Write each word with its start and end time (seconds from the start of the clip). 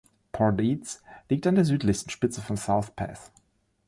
Port 0.31 0.59
Eads 0.59 1.03
liegt 1.29 1.45
an 1.45 1.53
der 1.53 1.63
südlichsten 1.63 2.09
Spitze 2.09 2.41
von 2.41 2.57
South 2.57 2.89
Pass. 2.95 3.31